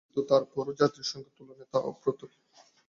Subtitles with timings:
[0.03, 2.31] কিন্তু তারপরও যাত্রীর সংখ্যার তুলনায় তা অপ্রতুল।